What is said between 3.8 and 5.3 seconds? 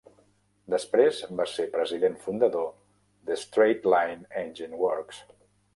Line Engine Works.